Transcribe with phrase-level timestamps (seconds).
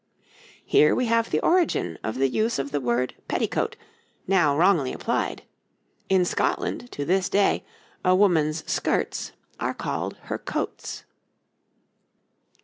[0.65, 3.75] Here we have the origin of the use of the word 'petticoat'
[4.25, 5.43] now wrongly applied;
[6.09, 7.63] in Scotland, to this day,
[8.03, 11.03] a woman's skirts are called her 'coats.'